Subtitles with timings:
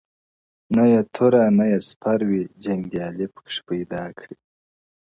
[0.75, 4.35] نه یې توره نه یې سپر وي جنګیالی پکښی پیدا کړي-